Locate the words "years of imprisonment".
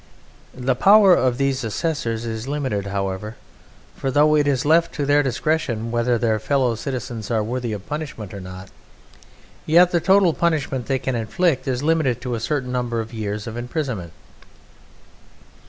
13.13-14.11